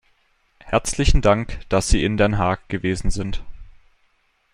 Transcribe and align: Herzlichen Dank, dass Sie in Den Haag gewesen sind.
Herzlichen 0.63 1.21
Dank, 1.21 1.59
dass 1.69 1.87
Sie 1.89 2.03
in 2.03 2.17
Den 2.17 2.39
Haag 2.39 2.67
gewesen 2.69 3.11
sind. 3.11 3.43